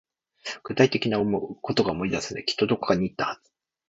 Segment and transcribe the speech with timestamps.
[0.63, 2.45] 具体的なことが思い出せない。
[2.45, 3.51] きっとどこかに行ったはず。